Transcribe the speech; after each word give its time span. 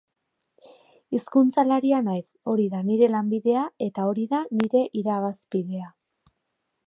Hizkuntzalaria 1.15 1.99
naiz, 2.07 2.23
hori 2.53 2.65
da 2.71 2.81
nire 2.87 3.11
lanbidea 3.17 3.67
eta 3.89 4.07
hori 4.13 4.27
da 4.35 4.41
nire 4.61 4.83
irabazpidea. 5.03 5.93